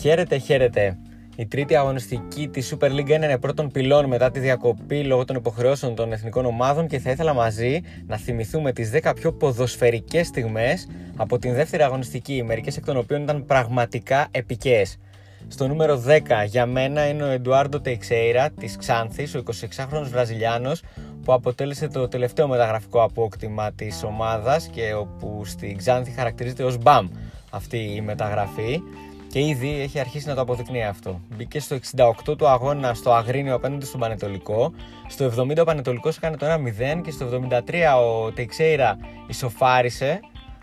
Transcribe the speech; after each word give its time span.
Χαίρετε, 0.00 0.36
χαίρετε. 0.36 0.98
Η 1.36 1.46
τρίτη 1.46 1.76
αγωνιστική 1.76 2.48
της 2.48 2.74
Super 2.74 2.90
League 2.90 3.08
είναι 3.08 3.38
πρώτον 3.38 3.70
πυλών 3.70 4.06
μετά 4.06 4.30
τη 4.30 4.40
διακοπή 4.40 5.04
λόγω 5.04 5.24
των 5.24 5.36
υποχρεώσεων 5.36 5.94
των 5.94 6.12
εθνικών 6.12 6.44
ομάδων 6.44 6.86
και 6.86 6.98
θα 6.98 7.10
ήθελα 7.10 7.34
μαζί 7.34 7.80
να 8.06 8.16
θυμηθούμε 8.16 8.72
τις 8.72 8.90
10 9.02 9.12
πιο 9.14 9.32
ποδοσφαιρικές 9.32 10.26
στιγμές 10.26 10.88
από 11.16 11.38
την 11.38 11.54
δεύτερη 11.54 11.82
αγωνιστική, 11.82 12.42
μερικές 12.42 12.76
εκ 12.76 12.84
των 12.84 12.96
οποίων 12.96 13.22
ήταν 13.22 13.44
πραγματικά 13.44 14.28
επικές. 14.30 14.98
Στο 15.48 15.68
νούμερο 15.68 16.02
10 16.06 16.20
για 16.46 16.66
μένα 16.66 17.08
είναι 17.08 17.22
ο 17.22 17.30
Εντουάρντο 17.30 17.80
Τεξέιρα 17.80 18.50
της 18.50 18.76
Ξάνθης, 18.76 19.34
ο 19.34 19.38
26χρονο 19.38 20.08
Βραζιλιάνος, 20.10 20.82
που 21.24 21.32
αποτέλεσε 21.32 21.88
το 21.88 22.08
τελευταίο 22.08 22.48
μεταγραφικό 22.48 23.02
απόκτημα 23.02 23.72
της 23.72 24.02
ομάδας 24.02 24.66
και 24.66 24.94
όπου 24.94 25.44
στη 25.44 25.74
Ξάνθη 25.78 26.10
χαρακτηρίζεται 26.10 26.62
ως 26.64 26.78
BAM 26.84 27.08
αυτή 27.50 27.76
η 27.76 28.00
μεταγραφή 28.00 28.80
και 29.30 29.40
ήδη 29.40 29.80
έχει 29.80 29.98
αρχίσει 29.98 30.28
να 30.28 30.34
το 30.34 30.40
αποδεικνύει 30.40 30.84
αυτό. 30.84 31.20
Μπήκε 31.36 31.60
στο 31.60 31.76
68 32.26 32.38
του 32.38 32.48
αγώνα 32.48 32.94
στο 32.94 33.12
Αγρίνιο 33.12 33.54
απέναντι 33.54 33.84
στον 33.84 34.00
Πανετολικό. 34.00 34.72
Στο 35.06 35.32
70 35.36 35.58
ο 35.60 35.64
Πανετολικός 35.64 36.16
έκανε 36.16 36.36
το 36.36 36.46
1-0 36.96 37.00
και 37.02 37.10
στο 37.10 37.26
73 37.50 37.74
ο 38.04 38.32
Τεξέιρα 38.32 38.96
ισοφάρισε 39.26 40.20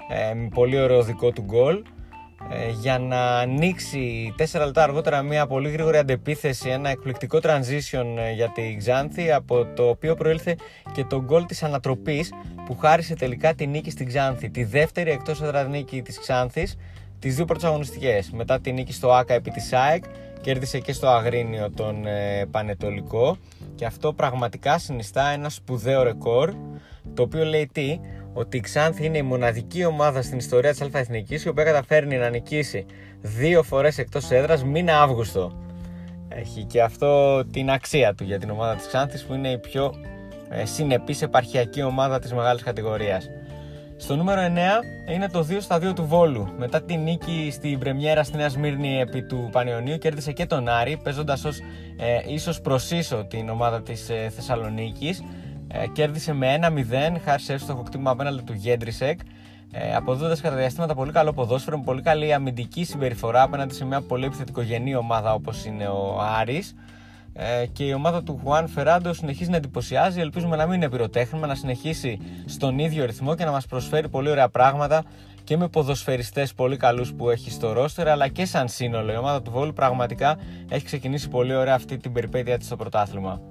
ε, 0.10 0.34
με 0.34 0.48
πολύ 0.54 0.80
ωραίο 0.80 1.04
δικό 1.04 1.32
του 1.32 1.42
γκολ 1.42 1.84
ε, 2.50 2.70
για 2.70 3.00
να 3.00 3.38
ανοίξει 3.38 4.34
4 4.52 4.66
λεπτά 4.66 4.84
αργότερα 4.84 5.22
μια 5.22 5.48
πολύ 5.48 5.70
γρήγορη 5.70 5.98
αντεπίθεση, 5.98 6.70
ένα 6.70 6.90
εκπληκτικό 6.90 7.40
transition 7.42 8.06
ε, 8.18 8.32
για 8.32 8.52
τη 8.54 8.76
Ξάνθη 8.78 9.32
από 9.32 9.66
το 9.66 9.90
οποίο 9.90 10.16
προήλθε 10.16 10.56
και 10.94 11.04
το 11.04 11.22
γκολ 11.22 11.46
της 11.46 11.64
ανατροπής 11.64 12.34
που 12.66 12.78
χάρισε 12.78 13.16
τελικά 13.16 13.54
τη 13.54 13.68
νίκη 13.68 13.92
στην 13.92 14.08
Ξάνθη. 14.08 14.50
Τη 14.50 14.64
δεύτερη 14.64 15.12
εκτός 15.12 15.42
έδρας 15.42 15.68
νίκη 15.68 16.02
της 16.02 16.20
Ξάνθης 16.20 16.78
τις 17.26 17.36
δύο 17.36 17.46
πρώτε 17.46 17.68
αγωνιστικέ. 17.68 18.20
Μετά 18.32 18.60
τη 18.60 18.72
νίκη 18.72 18.94
στο 18.94 19.12
ΑΚΑ 19.12 19.34
επί 19.34 19.52
της 19.52 19.74
ΑΕΚ, 19.74 20.04
κέρδισε 20.42 20.80
και 20.80 20.94
στο 20.94 21.08
Αγρίνιο 21.08 21.72
τον 21.72 22.06
ε, 22.06 22.46
Πανετολικό. 22.52 23.38
Και 23.76 23.86
αυτό 23.86 24.14
πραγματικά 24.14 24.78
συνιστά 24.78 25.28
ένα 25.28 25.50
σπουδαίο 25.50 26.04
ρεκόρ. 26.04 26.54
Το 27.14 27.24
οποίο 27.24 27.46
λέει 27.46 27.70
τι, 27.72 28.00
ότι 28.34 28.58
η 28.58 28.60
Ξάνθη 28.60 29.06
είναι 29.06 29.18
η 29.18 29.22
μοναδική 29.22 29.86
ομάδα 29.86 30.22
στην 30.22 30.38
ιστορία 30.38 30.72
της 30.72 30.82
ΑΕθνική 30.82 31.36
η 31.46 31.48
οποία 31.48 31.64
καταφέρνει 31.64 32.18
να 32.18 32.30
νικήσει 32.30 32.86
δύο 33.22 33.64
φορές 33.64 33.98
εκτός 33.98 34.32
έδρας 34.32 34.64
μήνα 34.64 35.02
Αύγουστο. 35.02 35.52
Έχει 36.28 36.64
και 36.64 36.82
αυτό 36.82 37.44
την 37.46 37.70
αξία 37.70 38.14
του 38.14 38.24
για 38.24 38.40
την 38.40 38.50
ομάδα 38.50 38.76
της 38.76 38.88
Ξάνθης 38.88 39.24
που 39.24 39.34
είναι 39.34 39.50
η 39.50 39.58
πιο 39.58 39.94
ε, 40.50 40.66
συνεπής 40.66 41.22
επαρχιακή 41.22 41.84
ομάδα 41.84 42.20
της 42.20 42.34
μεγάλης 42.34 42.64
κατηγορίας. 42.64 43.30
Στο 43.98 44.16
νούμερο 44.16 44.42
9 45.08 45.12
είναι 45.14 45.30
το 45.30 45.48
2 45.50 45.58
στα 45.60 45.78
2 45.78 45.96
του 45.96 46.06
Βόλου. 46.06 46.54
Μετά 46.58 46.82
τη 46.82 46.98
νίκη 46.98 47.50
στην 47.52 47.80
Πρεμιέρα 47.80 48.24
στη 48.24 48.38
Νέα 48.38 48.50
Σμύρνη 48.50 49.00
επί 49.00 49.24
του 49.24 49.50
Πανιωνίου 49.52 49.98
κέρδισε 49.98 50.32
και 50.32 50.46
τον 50.46 50.68
Άρη, 50.68 51.00
παίζοντας 51.04 51.46
ως 51.46 51.60
ε, 51.98 52.34
ίσως 52.34 52.62
προ 52.62 52.80
ίσο 52.90 53.26
την 53.26 53.50
ομάδα 53.50 53.82
της 53.82 54.10
ε, 54.10 54.30
Θεσσαλονίκης. 54.36 55.24
Ε, 55.68 55.88
κέρδισε 55.88 56.34
με 56.34 56.60
1-0, 56.62 57.20
χάρη 57.24 57.42
σε 57.42 57.54
εύστοχο 57.54 57.84
κτήμα 57.84 58.12
απέναντι 58.12 58.42
του 58.42 58.54
Γέντρισεκ. 58.54 59.20
Ε, 59.72 59.96
αποδίδοντας 59.96 60.42
κατά 60.42 60.56
διαστήματα 60.56 60.96
πολύ 60.96 61.12
καλό 61.12 61.34
ποδόσφαιρο, 61.34 61.78
με 61.78 61.84
πολύ 61.84 62.02
καλή 62.02 62.34
αμυντική 62.34 62.84
συμπεριφορά 62.84 63.42
απέναντι 63.42 63.74
σε 63.74 63.86
μια 63.86 64.02
πολύ 64.02 64.26
επιθετικογενή 64.26 64.96
ομάδα 64.96 65.34
όπως 65.34 65.66
είναι 65.66 65.88
ο 65.88 66.22
Άρης. 66.40 66.76
Ε, 67.38 67.66
και 67.66 67.84
η 67.84 67.94
ομάδα 67.94 68.24
του 68.24 68.40
Χουάν 68.44 68.68
Φεράντο 68.68 69.14
συνεχίζει 69.14 69.50
να 69.50 69.58
εντυπωσιάζει. 69.58 70.20
Ελπίζουμε 70.20 70.56
να 70.56 70.66
μην 70.66 70.76
είναι 70.76 70.90
πυροτέχνημα, 70.90 71.48
να 71.48 71.56
συνεχίσει 71.56 72.20
στον 72.46 72.80
ίδιο 72.80 73.06
ρυθμό 73.06 73.36
και 73.36 73.46
να 73.46 73.52
μας 73.52 73.66
προσφέρει 73.66 74.10
πολύ 74.10 74.30
ωραία 74.30 74.50
πράγματα 74.50 75.04
και 75.44 75.58
με 75.58 75.68
ποδοσφαιριστές 75.68 76.54
πολύ 76.54 76.78
καλούς 76.78 77.14
που 77.14 77.30
έχει 77.30 77.52
στο 77.52 77.74
ρόστερ 77.74 78.08
αλλά 78.08 78.28
και 78.28 78.46
σαν 78.46 78.68
σύνολο. 78.68 79.14
Η 79.14 79.16
ομάδα 79.16 79.42
του 79.42 79.52
Βόλου 79.52 79.74
πραγματικά 79.74 80.38
έχει 80.70 80.86
ξεκινήσει 80.86 81.30
πολύ 81.30 81.56
ωραία 81.56 81.76
αυτή 81.76 81.98
την 81.98 82.14
περιπέτεια 82.14 82.58
της 82.58 82.66
στο 82.66 82.76
πρωτάθλημα. 82.76 83.42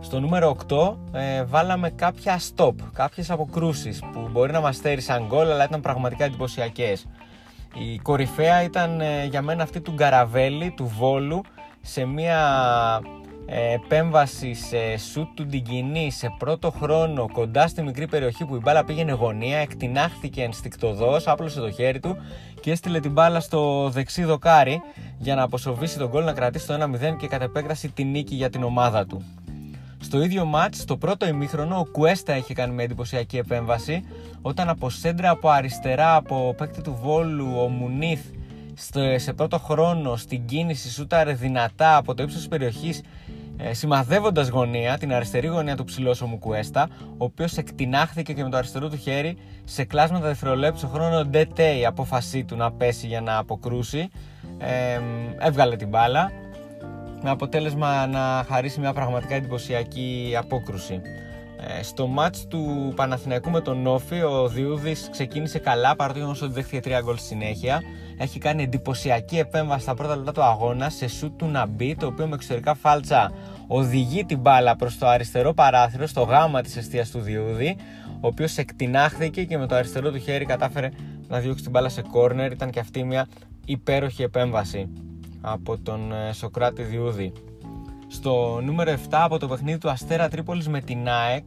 Στο 0.00 0.20
νούμερο 0.20 0.56
8 0.68 0.96
ε, 1.12 1.44
βάλαμε 1.44 1.90
κάποια 1.90 2.40
stop, 2.54 2.74
κάποιες 2.92 3.30
αποκρούσεις 3.30 4.02
που 4.12 4.28
μπορεί 4.32 4.52
να 4.52 4.60
μας 4.60 4.76
στέρισαν 4.76 5.26
γκολ 5.26 5.50
αλλά 5.50 5.64
ήταν 5.64 5.80
πραγματικά 5.80 6.24
εντυπωσιακές. 6.24 7.06
Η 7.78 7.98
κορυφαία 7.98 8.62
ήταν 8.62 9.00
ε, 9.00 9.24
για 9.24 9.42
μένα 9.42 9.62
αυτή 9.62 9.80
του 9.80 9.92
Γκαραβέλη, 9.92 10.70
του 10.76 10.92
Βόλου 10.98 11.40
σε 11.80 12.04
μια 12.04 12.40
ε, 13.46 13.72
επέμβαση 13.72 14.54
σε 14.54 14.96
σουτ 14.96 15.28
του 15.34 15.46
Ντιγκινή 15.46 16.10
σε 16.10 16.34
πρώτο 16.38 16.70
χρόνο 16.70 17.28
κοντά 17.32 17.66
στη 17.66 17.82
μικρή 17.82 18.06
περιοχή 18.06 18.44
που 18.44 18.54
η 18.54 18.58
μπάλα 18.62 18.84
πήγαινε 18.84 19.12
γωνία, 19.12 19.58
εκτινάχθηκε 19.58 20.42
ενστικτοδός, 20.42 21.26
άπλωσε 21.26 21.60
το 21.60 21.70
χέρι 21.70 22.00
του 22.00 22.16
και 22.60 22.70
έστειλε 22.70 23.00
την 23.00 23.12
μπάλα 23.12 23.40
στο 23.40 23.88
δεξί 23.88 24.24
δοκάρι 24.24 24.82
για 25.18 25.34
να 25.34 25.42
αποσοβήσει 25.42 25.98
τον 25.98 26.08
γκολ, 26.08 26.24
να 26.24 26.32
κρατήσει 26.32 26.66
το 26.66 26.74
1-0 26.74 27.16
και 27.18 27.26
κατ' 27.26 27.42
επέκταση 27.42 27.88
τη 27.90 28.04
νίκη 28.04 28.34
για 28.34 28.50
την 28.50 28.62
ομάδα 28.62 29.06
του. 29.06 29.43
Στο 30.04 30.22
ίδιο 30.22 30.44
μάτς, 30.44 30.78
στο 30.78 30.96
πρώτο 30.96 31.26
ημίχρονο, 31.26 31.78
ο 31.78 31.84
Κουέστα 31.84 32.36
είχε 32.36 32.54
κάνει 32.54 32.74
μια 32.74 32.84
εντυπωσιακή 32.84 33.36
επέμβαση 33.36 34.04
όταν 34.42 34.68
από 34.68 34.90
σέντρα 34.90 35.30
από 35.30 35.48
αριστερά 35.48 36.16
από 36.16 36.54
παίκτη 36.56 36.82
του 36.82 36.98
Βόλου 37.02 37.58
ο 37.58 37.68
Μουνίθ 37.68 38.20
σε 39.16 39.32
πρώτο 39.32 39.58
χρόνο 39.58 40.16
στην 40.16 40.44
κίνηση 40.44 40.90
σούταρε 40.90 41.32
δυνατά 41.32 41.96
από 41.96 42.14
το 42.14 42.22
ύψος 42.22 42.38
της 42.38 42.48
περιοχής 42.48 43.02
ε, 43.56 43.74
σημαδεύοντας 43.74 44.48
γωνία, 44.48 44.98
την 44.98 45.12
αριστερή 45.12 45.46
γωνία 45.46 45.76
του 45.76 45.84
ψηλόσωμου 45.84 46.38
Κουέστα, 46.38 46.88
ο 47.00 47.24
οποίος 47.24 47.56
εκτινάχθηκε 47.56 48.32
και 48.32 48.42
με 48.42 48.50
το 48.50 48.56
αριστερό 48.56 48.88
του 48.88 48.96
χέρι 48.96 49.36
σε 49.64 49.84
κλάσματα 49.84 50.26
δευτερολέπτου 50.26 50.78
στο 50.78 50.86
χρόνο 50.86 51.28
DT 51.32 51.58
η 51.80 51.86
απόφασή 51.86 52.44
του 52.44 52.56
να 52.56 52.72
πέσει 52.72 53.06
για 53.06 53.20
να 53.20 53.38
αποκρούσει. 53.38 54.10
Ε, 54.58 55.00
έβγαλε 55.38 55.76
την 55.76 55.88
μπάλα 55.88 56.30
με 57.24 57.30
αποτέλεσμα 57.30 58.06
να 58.06 58.44
χαρίσει 58.48 58.80
μια 58.80 58.92
πραγματικά 58.92 59.34
εντυπωσιακή 59.34 60.34
απόκρουση. 60.38 61.00
Ε, 61.78 61.82
στο 61.82 62.06
μάτς 62.06 62.46
του 62.46 62.92
Παναθηναϊκού 62.96 63.50
με 63.50 63.60
τον 63.60 63.82
Νόφι 63.82 64.22
ο 64.22 64.48
Διούδης 64.48 65.08
ξεκίνησε 65.10 65.58
καλά 65.58 65.96
παρότι 65.96 66.22
όμως 66.22 66.42
ότι 66.42 66.52
δέχτηκε 66.52 66.80
τρία 66.80 67.00
γκολ 67.00 67.16
στη 67.16 67.26
συνέχεια. 67.26 67.82
Έχει 68.18 68.38
κάνει 68.38 68.62
εντυπωσιακή 68.62 69.38
επέμβαση 69.38 69.82
στα 69.82 69.94
πρώτα 69.94 70.16
λεπτά 70.16 70.32
του 70.32 70.42
αγώνα 70.42 70.90
σε 70.90 71.08
σουτ 71.08 71.38
του 71.38 71.46
Ναμπί 71.46 71.96
το 71.96 72.06
οποίο 72.06 72.26
με 72.26 72.34
εξωτερικά 72.34 72.74
φάλτσα 72.74 73.32
οδηγεί 73.66 74.24
την 74.24 74.38
μπάλα 74.38 74.76
προς 74.76 74.98
το 74.98 75.06
αριστερό 75.06 75.54
παράθυρο 75.54 76.06
στο 76.06 76.22
γάμα 76.22 76.60
της 76.60 76.76
αιστείας 76.76 77.10
του 77.10 77.20
Διούδη 77.20 77.76
ο 78.20 78.26
οποίος 78.26 78.56
εκτινάχθηκε 78.56 79.44
και 79.44 79.58
με 79.58 79.66
το 79.66 79.74
αριστερό 79.74 80.10
του 80.10 80.18
χέρι 80.18 80.44
κατάφερε 80.44 80.90
να 81.28 81.38
διώξει 81.38 81.62
την 81.62 81.70
μπάλα 81.70 81.88
σε 81.88 82.02
κόρνερ 82.02 82.52
ήταν 82.52 82.70
και 82.70 82.80
αυτή 82.80 83.04
μια 83.04 83.26
υπέροχη 83.64 84.22
επέμβαση 84.22 84.88
από 85.44 85.78
τον 85.78 86.12
ε, 86.12 86.32
Σοκράτη 86.32 86.82
Διούδη. 86.82 87.32
Στο 88.06 88.60
νούμερο 88.64 88.92
7 88.92 88.96
από 89.10 89.38
το 89.38 89.48
παιχνίδι 89.48 89.78
του 89.78 89.90
Αστέρα 89.90 90.28
Τρίπολης 90.28 90.68
με 90.68 90.80
την 90.80 91.08
ΑΕΚ 91.08 91.46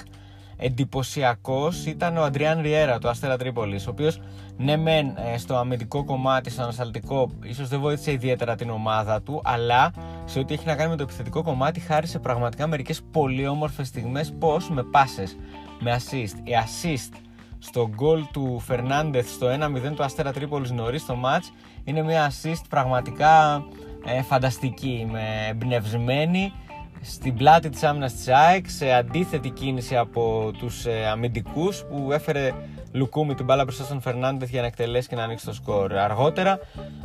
εντυπωσιακός 0.57 1.85
ήταν 1.85 2.17
ο 2.17 2.23
Αντριάν 2.23 2.61
Ριέρα 2.61 2.99
του 2.99 3.09
Αστέρα 3.09 3.37
Τρίπολης 3.37 3.87
ο 3.87 3.89
οποίος 3.89 4.21
ναι 4.57 4.77
μεν 4.77 5.07
ε, 5.33 5.37
στο 5.37 5.55
αμυντικό 5.55 6.03
κομμάτι, 6.05 6.49
στο 6.49 6.61
ανασταλτικό 6.61 7.29
ίσως 7.43 7.67
δεν 7.67 7.79
βοήθησε 7.79 8.11
ιδιαίτερα 8.11 8.55
την 8.55 8.69
ομάδα 8.69 9.21
του 9.21 9.41
αλλά 9.43 9.91
σε 10.25 10.39
ό,τι 10.39 10.53
έχει 10.53 10.65
να 10.65 10.75
κάνει 10.75 10.89
με 10.89 10.95
το 10.95 11.03
επιθετικό 11.03 11.43
κομμάτι 11.43 11.79
χάρισε 11.79 12.19
πραγματικά 12.19 12.67
μερικές 12.67 13.01
πολύ 13.11 13.47
όμορφες 13.47 13.87
στιγμές 13.87 14.33
πως 14.39 14.69
με 14.69 14.83
πάσες, 14.83 15.37
με 15.79 15.99
assist. 15.99 16.37
Η 16.43 16.51
assist 16.63 17.17
στο 17.59 17.89
γκολ 17.95 18.23
του 18.31 18.59
Φερνάντεθ 18.59 19.29
στο 19.29 19.47
1-0 19.47 19.93
του 19.95 20.03
Αστέρα 20.03 20.31
Τρίπολης 20.31 20.71
νωρίς 20.71 21.01
στο 21.01 21.17
match 21.23 21.53
είναι 21.83 22.03
μια 22.03 22.31
assist 22.31 22.61
πραγματικά 22.69 23.63
ε, 24.07 24.21
φανταστική, 24.21 25.07
με 25.11 25.21
εμπνευσμένη 25.49 26.53
στην 27.01 27.35
πλάτη 27.35 27.69
της 27.69 27.83
άμυνας 27.83 28.13
της 28.13 28.27
ΑΕΚ 28.27 28.69
σε 28.69 28.93
αντίθετη 28.93 29.49
κίνηση 29.49 29.95
από 29.97 30.51
τους 30.57 30.85
ε, 30.85 31.07
αμυντικούς 31.07 31.83
που 31.83 32.11
έφερε 32.11 32.53
Λουκούμι 32.91 33.33
την 33.35 33.45
μπάλα 33.45 33.63
μπροστά 33.63 33.83
στον 33.83 34.01
Φερνάντεθ 34.01 34.49
για 34.49 34.61
να 34.61 34.67
εκτελέσει 34.67 35.07
και 35.07 35.15
να 35.15 35.23
ανοίξει 35.23 35.45
το 35.45 35.53
σκορ. 35.53 35.97
Αργότερα 35.97 36.59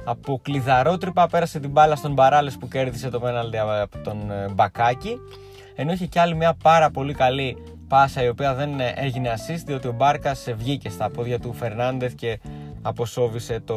από 0.04 0.40
κλειδαρότρυπα 0.43 1.26
πέρασε 1.28 1.60
την 1.60 1.70
μπάλα 1.70 1.96
στον 1.96 2.12
Μπαράλες 2.12 2.56
που 2.56 2.69
κέρδισε 2.69 3.08
το 3.08 3.20
πέναλτι 3.20 3.58
από 3.58 3.99
τον 3.99 4.31
ε, 4.31 4.49
Μπακάκη 4.52 5.16
ενώ 5.75 5.93
είχε 5.93 6.06
και 6.06 6.20
άλλη 6.20 6.34
μια 6.34 6.54
πάρα 6.62 6.90
πολύ 6.90 7.14
καλή 7.14 7.56
πάσα 7.88 8.22
η 8.22 8.28
οποία 8.28 8.54
δεν 8.54 8.81
ε, 8.81 8.93
έγινε 8.96 9.34
assist 9.37 9.62
διότι 9.66 9.88
ο 9.88 9.93
Μπάρκας 9.93 10.49
βγήκε 10.56 10.88
στα 10.88 11.10
πόδια 11.10 11.38
του 11.38 11.52
Φερνάντεθ 11.52 12.14
και 12.14 12.40
αποσόβησε 12.82 13.61
το 13.64 13.76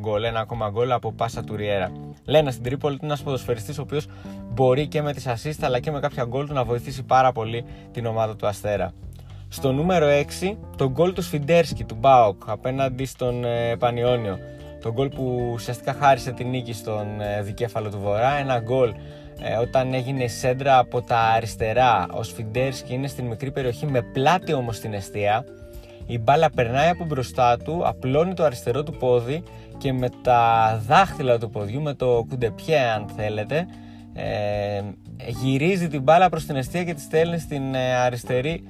γκολ, 0.00 0.24
ένα 0.24 0.40
ακόμα 0.40 0.70
γκολ 0.70 0.92
από 0.92 1.12
πάσα 1.12 1.44
του 1.44 1.56
Ριέρα. 1.56 1.92
Λένα 2.24 2.50
στην 2.50 2.62
Τρίπολη 2.62 2.94
είναι 2.94 3.06
ένας 3.06 3.22
ποδοσφαιριστής 3.22 3.78
ο 3.78 3.82
οποίος 3.82 4.06
μπορεί 4.52 4.86
και 4.86 5.02
με 5.02 5.12
τις 5.12 5.26
assist 5.26 5.58
αλλά 5.60 5.78
και 5.80 5.90
με 5.90 6.00
κάποια 6.00 6.24
γκολ 6.24 6.46
του 6.46 6.52
να 6.52 6.64
βοηθήσει 6.64 7.02
πάρα 7.02 7.32
πολύ 7.32 7.64
την 7.92 8.06
ομάδα 8.06 8.36
του 8.36 8.46
Αστέρα. 8.46 8.92
Στο 9.48 9.72
νούμερο 9.72 10.06
6, 10.42 10.56
το 10.76 10.90
γκολ 10.90 11.12
του 11.12 11.22
Σφιντέρσκι 11.22 11.84
του 11.84 11.94
ΠΑΟΚ 11.94 12.42
απέναντι 12.46 13.04
στον 13.04 13.44
ε, 13.44 13.76
Πανιόνιο. 13.76 14.38
Το 14.82 14.92
γκολ 14.92 15.08
που 15.08 15.50
ουσιαστικά 15.52 15.92
χάρισε 15.92 16.32
την 16.32 16.48
νίκη 16.48 16.72
στον 16.72 17.20
ε, 17.20 17.42
δικέφαλο 17.42 17.90
του 17.90 17.98
Βορρά. 17.98 18.38
Ένα 18.38 18.60
γκολ 18.60 18.94
ε, 19.40 19.56
όταν 19.56 19.94
έγινε 19.94 20.26
σέντρα 20.26 20.78
από 20.78 21.02
τα 21.02 21.18
αριστερά. 21.18 22.06
Ο 22.12 22.22
Σφιντέρσκι 22.22 22.94
είναι 22.94 23.06
στην 23.06 23.24
μικρή 23.24 23.50
περιοχή 23.50 23.86
με 23.86 24.02
πλάτη 24.02 24.52
όμως 24.52 24.76
στην 24.76 24.94
εστία 24.94 25.44
η 26.06 26.18
μπάλα 26.18 26.50
περνάει 26.50 26.88
από 26.88 27.04
μπροστά 27.04 27.56
του, 27.56 27.82
απλώνει 27.84 28.34
το 28.34 28.44
αριστερό 28.44 28.82
του 28.82 28.92
πόδι 28.92 29.42
και 29.78 29.92
με 29.92 30.08
τα 30.22 30.82
δάχτυλα 30.86 31.38
του 31.38 31.50
ποδιού, 31.50 31.80
με 31.82 31.94
το 31.94 32.24
κουντεπιέ 32.28 32.80
αν 32.80 33.06
θέλετε, 33.16 33.66
ε, 34.14 34.82
γυρίζει 35.28 35.88
την 35.88 36.02
μπάλα 36.02 36.28
προς 36.28 36.44
την 36.44 36.56
αιστεία 36.56 36.84
και 36.84 36.94
τη 36.94 37.00
στέλνει 37.00 37.38
στην 37.38 37.74
ε, 37.74 37.94
αριστερή 37.94 38.62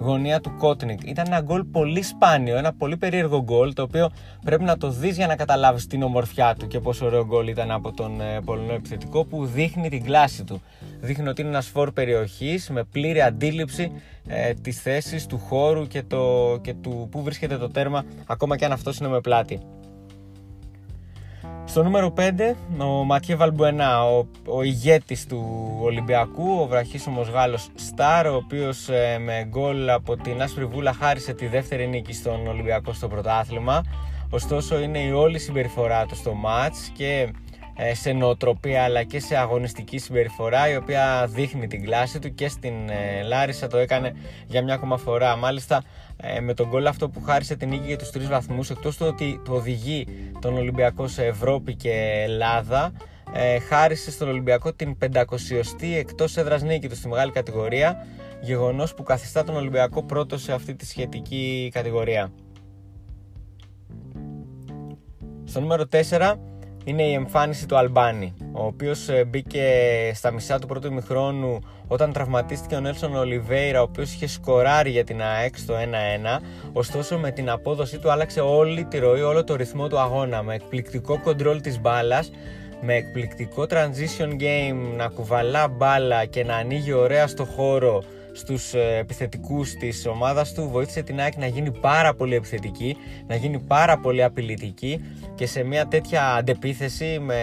γωνία 0.00 0.40
του 0.40 0.56
Κότνικ. 0.58 1.08
Ήταν 1.08 1.24
ένα 1.26 1.40
γκολ 1.40 1.64
πολύ 1.64 2.02
σπάνιο, 2.02 2.56
ένα 2.56 2.72
πολύ 2.72 2.96
περίεργο 2.96 3.42
γκολ 3.42 3.72
το 3.72 3.82
οποίο 3.82 4.10
πρέπει 4.44 4.64
να 4.64 4.76
το 4.76 4.90
δεις 4.90 5.16
για 5.16 5.26
να 5.26 5.36
καταλάβεις 5.36 5.86
την 5.86 6.02
ομορφιά 6.02 6.54
του 6.58 6.66
και 6.66 6.80
πόσο 6.80 7.06
ωραίο 7.06 7.26
γκολ 7.26 7.48
ήταν 7.48 7.70
από 7.70 7.92
τον 7.92 8.20
ε, 8.20 8.40
Πολωνό 8.44 8.72
επιθετικό 8.72 9.24
που 9.24 9.46
δείχνει 9.46 9.88
την 9.88 10.04
κλάση 10.04 10.44
του. 10.44 10.62
Δείχνει 11.00 11.28
ότι 11.28 11.40
είναι 11.40 11.50
ένας 11.50 11.66
φόρ 11.66 11.92
περιοχής 11.92 12.70
με 12.70 12.84
πλήρη 12.84 13.22
αντίληψη 13.22 13.92
ε, 14.28 14.54
της 14.54 14.80
θέσης, 14.80 15.26
του 15.26 15.38
χώρου 15.38 15.86
και, 15.86 16.02
το, 16.02 16.58
και 16.62 16.74
του 16.74 17.08
που 17.10 17.22
βρίσκεται 17.22 17.56
το 17.56 17.70
τέρμα 17.70 18.04
ακόμα 18.26 18.56
και 18.56 18.64
αν 18.64 18.72
αυτός 18.72 18.98
είναι 18.98 19.08
με 19.08 19.20
πλάτη. 19.20 19.60
Στο 21.64 21.82
νούμερο 21.82 22.14
5, 22.16 22.20
ο 22.78 23.04
Ματιέ 23.04 23.34
Βαλμπουενά, 23.34 24.04
ο, 24.04 24.26
ο 24.46 24.62
ηγέτης 24.62 25.26
του 25.26 25.70
Ολυμπιακού, 25.80 26.60
ο 26.60 26.66
βραχίσωμος 26.66 27.28
Γάλλος 27.28 27.68
Στάρ, 27.74 28.26
ο 28.26 28.34
οποίος 28.34 28.88
ε, 28.88 29.18
με 29.18 29.46
γκολ 29.48 29.88
από 29.88 30.16
την 30.16 30.42
Άσπρη 30.42 30.64
Βούλα 30.64 30.92
χάρισε 30.92 31.32
τη 31.34 31.46
δεύτερη 31.46 31.86
νίκη 31.86 32.12
στον 32.12 32.46
Ολυμπιακό 32.46 32.92
στο 32.92 33.08
πρωτάθλημα. 33.08 33.82
Ωστόσο 34.30 34.80
είναι 34.80 34.98
η 34.98 35.10
όλη 35.10 35.38
συμπεριφορά 35.38 36.06
του 36.06 36.14
στο 36.16 36.34
μάτς 36.34 36.90
και 36.96 37.06
ε, 37.06 37.30
σε 37.92 38.12
νοοτροπία 38.12 38.82
αλλά 38.82 39.02
και 39.02 39.20
σε 39.20 39.36
αγωνιστική 39.36 39.98
συμπεριφορά 39.98 40.70
η 40.70 40.76
οποία 40.76 41.26
δείχνει 41.30 41.66
την 41.66 41.84
κλάση 41.84 42.18
του 42.18 42.34
και 42.34 42.48
στην 42.48 42.88
ε, 42.88 43.22
Λάρισα 43.22 43.66
το 43.66 43.76
έκανε 43.76 44.12
για 44.46 44.62
μια 44.62 44.74
ακόμα 44.74 44.96
φορά. 44.96 45.36
Μάλιστα 45.36 45.82
ε, 46.16 46.40
με 46.40 46.54
τον 46.54 46.68
γκολ 46.68 46.86
αυτό 46.86 47.08
που 47.08 47.22
χάρισε 47.22 47.56
την 47.56 47.68
νίκη 47.68 47.86
για 47.86 47.98
τους 47.98 48.10
τρεις 48.10 48.28
βαθμούς 48.28 48.70
εκτός 48.70 48.96
του 48.96 49.06
ότι 49.08 49.40
του 49.44 49.52
οδηγεί 49.54 50.06
τον 50.40 50.56
Ολυμπιακό 50.56 51.08
σε 51.08 51.24
Ευρώπη 51.24 51.74
και 51.74 52.22
Ελλάδα 52.24 52.92
χάρισε 53.68 54.10
στον 54.10 54.28
Ολυμπιακό 54.28 54.72
την 54.72 54.96
500η 55.12 55.96
εκτός 55.96 56.36
έδρας 56.36 56.62
νίκη 56.62 56.88
του 56.88 56.96
στη 56.96 57.08
μεγάλη 57.08 57.30
κατηγορία 57.30 58.06
γεγονός 58.40 58.94
που 58.94 59.02
καθιστά 59.02 59.44
τον 59.44 59.56
Ολυμπιακό 59.56 60.02
πρώτο 60.02 60.38
σε 60.38 60.52
αυτή 60.52 60.74
τη 60.74 60.86
σχετική 60.86 61.70
κατηγορία. 61.72 62.32
Στο 65.44 65.60
νούμερο 65.60 65.84
4 65.90 66.34
είναι 66.84 67.02
η 67.02 67.12
εμφάνιση 67.12 67.66
του 67.66 67.76
Αλμπάνη, 67.76 68.34
ο 68.52 68.64
οποίος 68.64 69.08
ε, 69.08 69.24
μπήκε 69.24 69.62
στα 70.14 70.30
μισά 70.30 70.58
του 70.58 70.66
πρώτου 70.66 70.86
ημιχρόνου 70.86 71.58
όταν 71.88 72.12
τραυματίστηκε 72.12 72.74
ο 72.74 72.80
Νέλσον 72.80 73.16
Ολιβέηρα, 73.16 73.80
ο 73.80 73.82
οποίος 73.82 74.12
είχε 74.12 74.26
σκοράρει 74.26 74.90
για 74.90 75.04
την 75.04 75.22
ΑΕΚ 75.22 75.56
στο 75.58 75.74
1-1, 76.38 76.42
ωστόσο 76.72 77.18
με 77.18 77.30
την 77.30 77.50
απόδοσή 77.50 77.98
του 77.98 78.10
άλλαξε 78.10 78.40
όλη 78.40 78.84
τη 78.84 78.98
ροή, 78.98 79.20
όλο 79.20 79.44
το 79.44 79.56
ρυθμό 79.56 79.88
του 79.88 79.98
αγώνα, 79.98 80.42
με 80.42 80.54
εκπληκτικό 80.54 81.20
κοντρόλ 81.20 81.60
της 81.60 81.80
μπάλας, 81.80 82.30
με 82.80 82.94
εκπληκτικό 82.94 83.66
transition 83.70 84.28
game 84.40 84.96
να 84.96 85.08
κουβαλά 85.08 85.68
μπάλα 85.68 86.24
και 86.24 86.44
να 86.44 86.54
ανοίγει 86.56 86.92
ωραία 86.92 87.26
στο 87.26 87.44
χώρο 87.44 88.02
στους 88.32 88.74
ε, 88.74 88.96
επιθετικούς 88.96 89.74
της 89.74 90.06
ομάδας 90.06 90.52
του 90.52 90.68
βοήθησε 90.68 91.02
την 91.02 91.20
ΑΕΚ 91.20 91.36
να 91.36 91.46
γίνει 91.46 91.70
πάρα 91.70 92.14
πολύ 92.14 92.34
επιθετική 92.34 92.96
να 93.26 93.34
γίνει 93.34 93.58
πάρα 93.58 93.98
πολύ 93.98 94.22
απειλητική 94.22 95.00
και 95.34 95.46
σε 95.46 95.62
μια 95.62 95.86
τέτοια 95.86 96.34
αντεπίθεση 96.34 97.18
με 97.20 97.40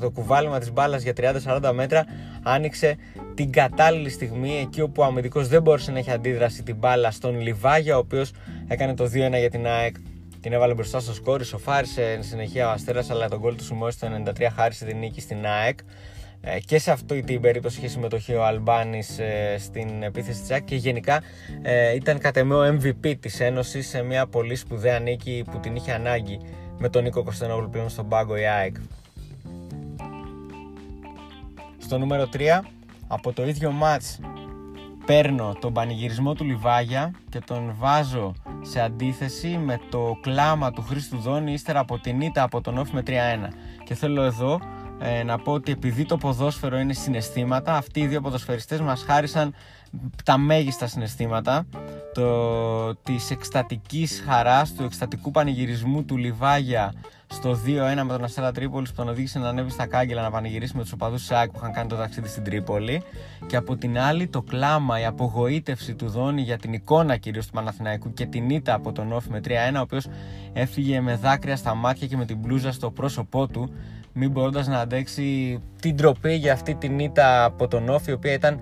το 0.00 0.10
κουβάλιμα 0.10 0.58
της 0.58 0.72
μπάλας 0.72 1.02
για 1.02 1.12
30-40 1.44 1.70
μέτρα 1.74 2.04
άνοιξε 2.42 2.96
την 3.34 3.52
κατάλληλη 3.52 4.08
στιγμή 4.10 4.58
εκεί 4.58 4.80
όπου 4.80 5.02
ο 5.02 5.04
αμυντικός 5.04 5.48
δεν 5.48 5.62
μπορούσε 5.62 5.90
να 5.90 5.98
έχει 5.98 6.10
αντίδραση 6.10 6.62
την 6.62 6.76
μπάλα 6.76 7.10
στον 7.10 7.40
Λιβάγια 7.40 7.96
ο 7.96 7.98
οποίος 7.98 8.32
έκανε 8.68 8.94
το 8.94 9.04
2-1 9.04 9.08
για 9.38 9.50
την 9.50 9.66
ΑΕΚ. 9.66 9.94
Την 10.40 10.52
έβαλε 10.52 10.74
μπροστά 10.74 11.00
στο 11.00 11.14
σκόρ, 11.14 11.44
σοφάρισε 11.44 12.12
εν 12.12 12.22
συνεχεία 12.22 12.68
ο 12.68 12.70
Αστέρας 12.70 13.10
αλλά 13.10 13.28
τον 13.28 13.38
γκολ 13.38 13.56
του 13.56 13.64
Σιμώση 13.64 13.98
το 13.98 14.06
93 14.26 14.46
χάρισε 14.56 14.84
την 14.84 14.98
νίκη 14.98 15.20
στην 15.20 15.46
ΑΕΚ. 15.46 15.78
ε, 15.78 15.82
και 16.64 16.78
σε 16.78 16.90
αυτή 16.90 17.22
την 17.22 17.40
περίπτωση 17.40 17.78
είχε 17.78 17.88
συμμετοχή 17.88 18.34
ο 18.34 18.44
Αλμπάνης 18.44 19.18
ε, 19.18 19.56
στην 19.58 20.02
επίθεση 20.02 20.40
της 20.40 20.50
ΑΕΚ 20.50 20.64
και 20.64 20.76
γενικά 20.76 21.22
ε, 21.62 21.94
ήταν 21.94 22.18
κατά 22.18 22.40
ο 22.40 22.78
MVP 22.78 23.14
της 23.20 23.40
Ένωσης 23.40 23.88
σε 23.88 24.02
μια 24.02 24.26
πολύ 24.26 24.54
σπουδαία 24.54 24.98
νίκη 24.98 25.44
που 25.50 25.60
την 25.60 25.76
είχε 25.76 25.92
ανάγκη 25.92 26.40
με 26.78 26.88
τον 26.88 27.02
Νίκο 27.02 27.22
Κωνσταντινόπουλο 27.22 27.68
πλέον 27.68 27.88
στον 27.88 28.08
πάγκο 28.08 28.36
η 28.36 28.46
ΑΕΚ. 28.46 28.76
Στο 31.78 31.98
νούμερο 31.98 32.28
3 32.32 32.60
από 33.06 33.32
το 33.32 33.46
ίδιο 33.46 33.70
μάτς 33.70 34.18
παίρνω 35.06 35.56
τον 35.60 35.72
πανηγυρισμό 35.72 36.34
του 36.34 36.44
Λιβάγια 36.44 37.14
και 37.28 37.38
τον 37.38 37.74
βάζω 37.78 38.32
σε 38.60 38.80
αντίθεση 38.80 39.48
με 39.48 39.80
το 39.90 40.18
κλάμα 40.20 40.70
του 40.70 40.82
Χρήστου 40.82 41.16
Δόνη 41.18 41.52
ύστερα 41.52 41.78
από 41.78 41.98
την 41.98 42.20
ήττα 42.20 42.42
από 42.42 42.60
τον 42.60 42.78
Όφη 42.78 42.94
με 42.94 43.02
3-1 43.06 43.10
και 43.84 43.94
θέλω 43.94 44.22
εδώ 44.22 44.60
ε, 45.02 45.22
να 45.22 45.38
πω 45.38 45.52
ότι 45.52 45.72
επειδή 45.72 46.04
το 46.04 46.16
ποδόσφαιρο 46.16 46.78
είναι 46.78 46.92
συναισθήματα, 46.92 47.76
αυτοί 47.76 48.00
οι 48.00 48.06
δύο 48.06 48.20
ποδοσφαιριστές 48.20 48.80
μας 48.80 49.02
χάρισαν 49.02 49.54
τα 50.24 50.38
μέγιστα 50.38 50.86
συναισθήματα 50.86 51.66
το, 52.14 52.94
της 52.94 53.30
εκστατικής 53.30 54.22
χαράς, 54.26 54.74
του 54.74 54.84
εκστατικού 54.84 55.30
πανηγυρισμού 55.30 56.04
του 56.04 56.16
Λιβάγια 56.16 56.92
στο 57.26 57.50
2-1 57.50 57.56
με 58.02 58.12
τον 58.12 58.24
Αστέρα 58.24 58.52
Τρίπολης 58.52 58.90
που 58.90 58.96
τον 58.96 59.08
οδήγησε 59.08 59.38
να 59.38 59.48
ανέβει 59.48 59.70
στα 59.70 59.86
κάγκελα 59.86 60.22
να 60.22 60.30
πανηγυρίσει 60.30 60.76
με 60.76 60.82
τους 60.82 60.92
οπαδούς 60.92 61.24
ΣΑΚ 61.24 61.50
που 61.50 61.58
είχαν 61.58 61.72
κάνει 61.72 61.88
το 61.88 61.96
ταξίδι 61.96 62.28
στην 62.28 62.44
Τρίπολη. 62.44 63.02
Και 63.46 63.56
από 63.56 63.76
την 63.76 63.98
άλλη 63.98 64.28
το 64.28 64.42
κλάμα, 64.42 65.00
η 65.00 65.04
απογοήτευση 65.04 65.94
του 65.94 66.08
Δόνη 66.08 66.42
για 66.42 66.58
την 66.58 66.72
εικόνα 66.72 67.16
κυρίως 67.16 67.46
του 67.46 67.52
Παναθηναϊκού 67.52 68.12
και 68.12 68.26
την 68.26 68.50
ήττα 68.50 68.74
από 68.74 68.92
τον 68.92 69.12
Όφη 69.12 69.30
με 69.30 69.40
3-1, 69.44 69.50
ο 69.76 69.80
οποίος 69.80 70.06
έφυγε 70.52 71.00
με 71.00 71.14
δάκρυα 71.14 71.56
στα 71.56 71.74
μάτια 71.74 72.06
και 72.06 72.16
με 72.16 72.24
την 72.24 72.38
μπλούζα 72.38 72.72
στο 72.72 72.90
πρόσωπό 72.90 73.46
του 73.46 73.72
μην 74.20 74.30
μπορώντας 74.30 74.66
να 74.66 74.78
αντέξει 74.78 75.58
την 75.80 75.96
τροπή 75.96 76.34
για 76.34 76.52
αυτή 76.52 76.74
την 76.74 76.98
ήττα 76.98 77.44
από 77.44 77.68
τον 77.68 77.88
Όφη 77.88 78.10
η 78.10 78.12
οποία 78.12 78.32
ήταν 78.32 78.60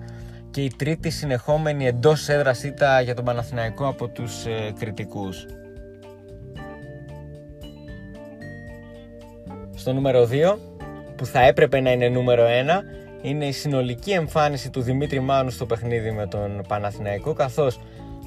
και 0.51 0.61
η 0.61 0.71
τρίτη 0.77 1.09
συνεχόμενη 1.09 1.87
εντός 1.87 2.29
έδρας 2.29 2.63
ήττα 2.63 3.01
για 3.01 3.15
τον 3.15 3.25
Παναθηναϊκό 3.25 3.87
από 3.87 4.07
τους 4.07 4.45
ε, 4.45 4.73
κριτικούς. 4.79 5.45
Στο 9.75 9.93
νούμερο 9.93 10.27
2 10.31 10.57
που 11.15 11.25
θα 11.25 11.41
έπρεπε 11.41 11.79
να 11.79 11.91
είναι 11.91 12.07
νούμερο 12.09 12.45
1 12.45 12.47
είναι 13.21 13.45
η 13.45 13.51
συνολική 13.51 14.11
εμφάνιση 14.11 14.69
του 14.69 14.81
Δημήτρη 14.81 15.19
Μάνου 15.19 15.49
στο 15.49 15.65
παιχνίδι 15.65 16.11
με 16.11 16.27
τον 16.27 16.61
Παναθηναϊκό 16.67 17.33
καθώς 17.33 17.79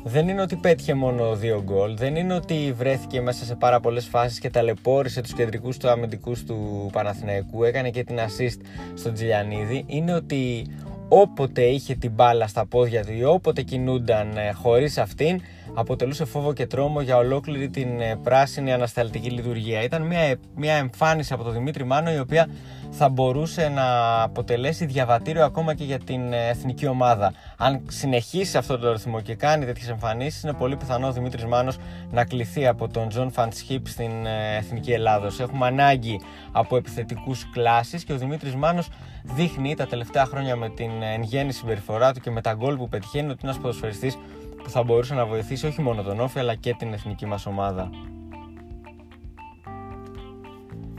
δεν 0.04 0.28
είναι 0.28 0.40
ότι 0.40 0.56
πέτυχε 0.56 0.94
μόνο 0.94 1.34
δύο 1.34 1.62
γκολ, 1.64 1.96
δεν 1.96 2.16
είναι 2.16 2.34
ότι 2.34 2.74
βρέθηκε 2.76 3.20
μέσα 3.20 3.44
σε 3.44 3.54
πάρα 3.54 3.80
πολλές 3.80 4.06
φάσεις 4.06 4.38
και 4.38 4.50
ταλαιπώρησε 4.50 5.20
τους 5.20 5.32
κεντρικούς 5.32 5.76
τους 5.76 5.90
αμυντικούς 5.90 6.44
του 6.44 6.88
Παναθηναϊκού, 6.92 7.64
έκανε 7.64 7.90
και 7.90 8.04
την 8.04 8.18
assist 8.18 8.60
στον 8.94 9.14
Τζιλιανίδη, 9.14 9.84
είναι 9.86 10.14
ότι 10.14 10.66
όποτε 11.08 11.62
είχε 11.62 11.94
την 11.94 12.10
μπάλα 12.10 12.46
στα 12.46 12.66
πόδια 12.66 13.04
του 13.04 13.12
ή 13.12 13.24
όποτε 13.24 13.62
κινούνταν 13.62 14.36
ε, 14.36 14.52
χωρίς 14.52 14.98
αυτήν, 14.98 15.40
αποτελούσε 15.74 16.24
φόβο 16.24 16.52
και 16.52 16.66
τρόμο 16.66 17.00
για 17.00 17.16
ολόκληρη 17.16 17.68
την 17.68 18.00
ε, 18.00 18.16
πράσινη 18.22 18.72
ανασταλτική 18.72 19.30
λειτουργία. 19.30 19.82
Ήταν 19.82 20.02
μια, 20.02 20.36
μια 20.54 20.74
εμφάνιση 20.74 21.32
από 21.32 21.42
τον 21.42 21.52
Δημήτρη 21.52 21.84
Μάνο 21.84 22.12
η 22.12 22.18
οποία 22.18 22.48
θα 22.90 23.08
μπορούσε 23.08 23.68
να 23.68 23.84
αποτελέσει 24.22 24.86
διαβατήριο 24.86 25.44
ακόμα 25.44 25.74
και 25.74 25.84
για 25.84 25.98
την 25.98 26.32
ε, 26.32 26.48
εθνική 26.48 26.86
ομάδα. 26.86 27.32
Αν 27.56 27.80
συνεχίσει 27.88 28.56
αυτό 28.56 28.78
το 28.78 28.92
ρυθμό 28.92 29.20
και 29.20 29.34
κάνει 29.34 29.64
τέτοιες 29.64 29.88
εμφανίσεις, 29.88 30.42
είναι 30.42 30.52
πολύ 30.52 30.76
πιθανό 30.76 31.06
ο 31.06 31.12
Δημήτρης 31.12 31.44
Μάνος 31.44 31.76
να 32.10 32.24
κληθεί 32.24 32.66
από 32.66 32.88
τον 32.88 33.08
Τζον 33.08 33.30
Φαν'τ 33.30 33.61
Σχιπ 33.61 33.86
στην 33.86 34.26
ε, 34.26 34.56
εθνική 34.56 34.92
Ελλάδος. 34.92 35.40
Έχουμε 35.40 35.66
ανάγκη 35.66 36.20
από 36.52 36.76
επιθετικούς 36.76 37.50
κλάσει 37.52 38.04
και 38.04 38.12
ο 38.12 38.16
Δημήτρης 38.16 38.54
Μάνος 38.54 38.88
δείχνει 39.22 39.74
τα 39.74 39.86
τελευταία 39.86 40.24
χρόνια 40.24 40.56
με 40.56 40.68
την 40.68 40.90
εν 41.14 41.22
γέννη 41.22 41.52
συμπεριφορά 41.52 42.12
του 42.12 42.20
και 42.20 42.30
με 42.30 42.40
τα 42.40 42.52
γκολ 42.52 42.76
που 42.76 42.88
πετυχαίνει 42.88 43.30
ότι 43.30 43.38
είναι 43.42 43.50
ένας 43.50 43.62
ποδοσφαιριστής 43.62 44.18
που 44.62 44.70
θα 44.70 44.82
μπορούσε 44.82 45.14
να 45.14 45.26
βοηθήσει 45.26 45.66
όχι 45.66 45.80
μόνο 45.80 46.02
τον 46.02 46.20
Όφη 46.20 46.38
αλλά 46.38 46.54
και 46.54 46.74
την 46.78 46.92
εθνική 46.92 47.26
μας 47.26 47.46
ομάδα. 47.46 47.90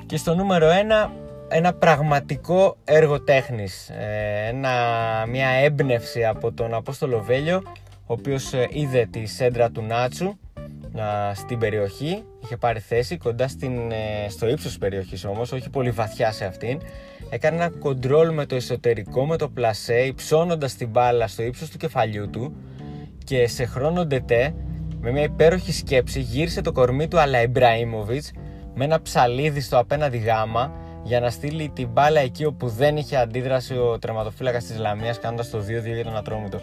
Και 0.05 0.17
στο 0.17 0.35
νούμερο 0.35 0.67
1 1.05 1.09
ένα 1.47 1.73
πραγματικό 1.73 2.77
έργο 2.83 3.21
τέχνης, 3.21 3.89
ε, 3.89 4.47
ένα, 4.47 4.71
μια 5.29 5.47
έμπνευση 5.47 6.25
από 6.25 6.51
τον 6.51 6.73
Απόστολο 6.73 7.21
Βέλιο 7.21 7.61
ο 8.05 8.13
οποίος 8.13 8.53
ε, 8.53 8.67
είδε 8.71 9.07
τη 9.11 9.25
σέντρα 9.25 9.71
του 9.71 9.81
Νάτσου 9.81 10.37
στην 11.33 11.59
περιοχή, 11.59 12.23
είχε 12.43 12.57
πάρει 12.57 12.79
θέση 12.79 13.17
κοντά 13.17 13.47
στην, 13.47 13.91
ε, 13.91 14.29
στο 14.29 14.47
ύψος 14.47 14.67
της 14.67 14.77
περιοχής 14.77 15.25
όμως, 15.25 15.51
όχι 15.51 15.69
πολύ 15.69 15.91
βαθιά 15.91 16.31
σε 16.31 16.45
αυτήν. 16.45 16.81
Έκανε 17.29 17.55
ένα 17.55 17.69
κοντρόλ 17.69 18.33
με 18.33 18.45
το 18.45 18.55
εσωτερικό, 18.55 19.25
με 19.25 19.37
το 19.37 19.49
πλασέ, 19.49 19.99
υψώνοντας 19.99 20.75
την 20.75 20.89
μπάλα 20.89 21.27
στο 21.27 21.43
ύψος 21.43 21.69
του 21.69 21.77
κεφαλιού 21.77 22.29
του 22.29 22.55
και 23.23 23.47
σε 23.47 23.65
χρόνο 23.65 24.05
ντετέ 24.05 24.53
με 24.99 25.11
μια 25.11 25.23
υπέροχη 25.23 25.71
σκέψη 25.71 26.19
γύρισε 26.19 26.61
το 26.61 26.71
κορμί 26.71 27.07
του 27.07 27.19
αλά 27.19 27.41
Ιμπραΐμοβιτς 27.41 28.31
με 28.73 28.83
ένα 28.83 29.01
ψαλίδι 29.01 29.61
στο 29.61 29.77
απέναντι 29.77 30.17
γάμα 30.17 30.71
για 31.03 31.19
να 31.19 31.29
στείλει 31.29 31.71
την 31.75 31.87
μπάλα 31.87 32.19
εκεί 32.19 32.45
όπου 32.45 32.67
δεν 32.67 32.97
είχε 32.97 33.17
αντίδραση 33.17 33.73
ο 33.73 33.99
τερματοφύλακας 33.99 34.63
της 34.63 34.77
Λαμίας 34.77 35.19
κάνοντας 35.19 35.49
το 35.49 35.57
2-2 35.57 35.63
για 35.93 36.03
τον 36.03 36.17
Ατρόμητο. 36.17 36.59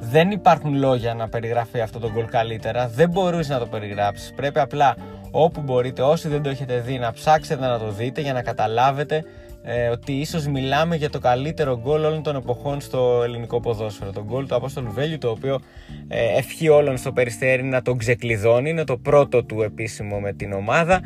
Δεν 0.00 0.30
υπάρχουν 0.30 0.74
λόγια 0.74 1.14
να 1.14 1.28
περιγράφει 1.28 1.80
αυτό 1.80 1.98
το 1.98 2.10
γκολ 2.10 2.24
καλύτερα. 2.24 2.88
Δεν 2.88 3.10
μπορείς 3.10 3.48
να 3.48 3.58
το 3.58 3.66
περιγράψεις. 3.66 4.32
Πρέπει 4.32 4.58
απλά 4.58 4.96
όπου 5.30 5.60
μπορείτε 5.60 6.02
όσοι 6.02 6.28
δεν 6.28 6.42
το 6.42 6.48
έχετε 6.48 6.80
δει 6.80 6.98
να 6.98 7.12
ψάξετε 7.12 7.66
να 7.66 7.78
το 7.78 7.90
δείτε 7.90 8.20
για 8.20 8.32
να 8.32 8.42
καταλάβετε 8.42 9.24
ε, 9.68 9.88
ότι 9.88 10.12
ίσως 10.12 10.46
μιλάμε 10.46 10.96
για 10.96 11.10
το 11.10 11.18
καλύτερο 11.18 11.80
γκολ 11.82 12.04
όλων 12.04 12.22
των 12.22 12.36
εποχών 12.36 12.80
στο 12.80 13.20
ελληνικό 13.24 13.60
ποδόσφαιρο. 13.60 14.12
Το 14.12 14.24
γκολ 14.24 14.46
του 14.46 14.54
Απόστολου 14.54 14.92
Βέλιου, 14.92 15.18
το 15.18 15.30
οποίο 15.30 15.60
ε, 16.08 16.38
ευχή 16.38 16.68
όλων 16.68 16.96
στο 16.96 17.12
Περιστέρι 17.12 17.62
να 17.62 17.82
τον 17.82 17.98
ξεκλειδώνει. 17.98 18.70
Είναι 18.70 18.84
το 18.84 18.96
πρώτο 18.96 19.44
του 19.44 19.62
επίσημο 19.62 20.20
με 20.20 20.32
την 20.32 20.52
ομάδα 20.52 21.00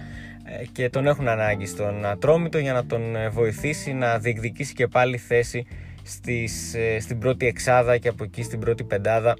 ε, 0.45 0.65
και 0.73 0.91
τον 0.91 1.07
έχουν 1.07 1.29
ανάγκη 1.29 1.67
στον 1.67 2.05
Ατρόμητο 2.05 2.59
για 2.59 2.73
να 2.73 2.87
τον 2.87 3.17
ε, 3.17 3.29
βοηθήσει 3.29 3.93
να 3.93 4.19
διεκδικήσει 4.19 4.75
και 4.75 4.87
πάλι 4.87 5.17
θέση 5.17 5.67
στις, 6.03 6.75
ε, 6.75 7.01
στην 7.01 7.19
πρώτη 7.19 7.47
εξάδα 7.47 7.99
και 7.99 8.09
από 8.09 8.25
εκεί 8.25 8.43
στην 8.43 8.61
πρώτη 8.61 8.85
πεντάδα 8.85 9.37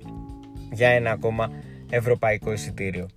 για 0.73 0.89
ένα 0.89 1.11
ακόμα 1.11 1.51
ευρωπαϊκό 1.91 2.53
εισιτήριο. 2.53 3.09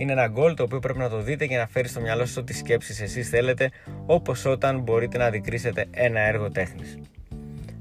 Είναι 0.00 0.12
ένα 0.12 0.28
γκολ 0.28 0.54
το 0.54 0.62
οποίο 0.62 0.78
πρέπει 0.78 0.98
να 0.98 1.08
το 1.08 1.20
δείτε 1.20 1.44
για 1.44 1.58
να 1.58 1.66
φέρει 1.66 1.88
στο 1.88 2.00
μυαλό 2.00 2.24
σας 2.26 2.36
ό,τι 2.36 2.54
σκέψεις 2.54 3.00
εσείς 3.00 3.28
θέλετε, 3.28 3.70
όπως 4.06 4.44
όταν 4.44 4.80
μπορείτε 4.80 5.18
να 5.18 5.24
αντικρίσετε 5.24 5.86
ένα 5.90 6.20
έργο 6.20 6.50
τέχνης. 6.50 6.98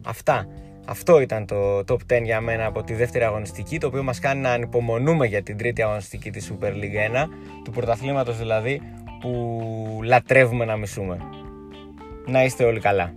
Αυτά. 0.04 0.48
Αυτό 0.86 1.20
ήταν 1.20 1.46
το 1.46 1.80
top 1.88 1.98
10 2.08 2.22
για 2.24 2.42
μένα 2.42 2.66
από 2.66 2.84
τη 2.84 2.94
δεύτερη 2.94 3.24
αγωνιστική, 3.24 3.78
το 3.78 3.88
οποίο 3.88 4.04
μας 4.04 4.20
κάνει 4.20 4.42
να 4.42 4.52
ανυπομονούμε 4.52 5.26
για 5.26 5.44
την 5.44 5.58
τρίτη 5.58 5.82
αγωνιστική 5.82 6.32
της 6.32 6.52
Super 6.52 6.72
League 6.72 7.24
1, 7.24 7.26
του 7.64 7.72
πρωταθλήματος 7.72 8.38
δηλαδή, 8.38 8.82
που 9.20 10.00
λατρεύουμε 10.04 10.66
να 10.66 10.76
μισούμε. 10.76 11.18
Να 12.26 12.44
είστε 12.44 12.64
όλοι 12.64 12.80
καλά. 12.80 13.14